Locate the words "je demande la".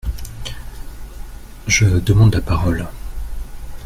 1.67-2.41